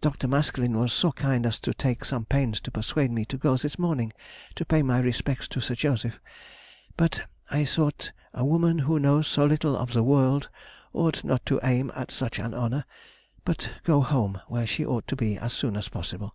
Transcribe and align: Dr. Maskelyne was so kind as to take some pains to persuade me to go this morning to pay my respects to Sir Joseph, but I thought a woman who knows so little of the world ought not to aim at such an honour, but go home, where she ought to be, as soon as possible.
Dr. 0.00 0.26
Maskelyne 0.26 0.78
was 0.78 0.90
so 0.90 1.12
kind 1.12 1.44
as 1.44 1.58
to 1.58 1.74
take 1.74 2.02
some 2.06 2.24
pains 2.24 2.62
to 2.62 2.70
persuade 2.70 3.10
me 3.10 3.26
to 3.26 3.36
go 3.36 3.58
this 3.58 3.78
morning 3.78 4.10
to 4.54 4.64
pay 4.64 4.82
my 4.82 4.98
respects 5.00 5.46
to 5.48 5.60
Sir 5.60 5.74
Joseph, 5.74 6.18
but 6.96 7.26
I 7.50 7.66
thought 7.66 8.12
a 8.32 8.42
woman 8.42 8.78
who 8.78 8.98
knows 8.98 9.26
so 9.26 9.44
little 9.44 9.76
of 9.76 9.92
the 9.92 10.02
world 10.02 10.48
ought 10.94 11.24
not 11.24 11.44
to 11.44 11.60
aim 11.62 11.92
at 11.94 12.10
such 12.10 12.38
an 12.38 12.54
honour, 12.54 12.86
but 13.44 13.74
go 13.84 14.00
home, 14.00 14.40
where 14.48 14.66
she 14.66 14.82
ought 14.86 15.06
to 15.08 15.14
be, 15.16 15.36
as 15.36 15.52
soon 15.52 15.76
as 15.76 15.90
possible. 15.90 16.34